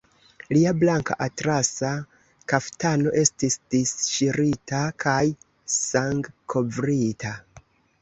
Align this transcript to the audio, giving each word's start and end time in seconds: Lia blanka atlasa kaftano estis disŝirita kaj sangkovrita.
Lia 0.55 0.69
blanka 0.83 1.17
atlasa 1.25 1.91
kaftano 2.53 3.13
estis 3.25 3.59
disŝirita 3.75 4.83
kaj 5.07 5.21
sangkovrita. 5.79 7.41